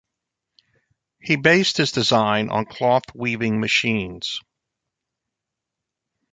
[1.21, 4.41] He based his design on cloth weaving machines.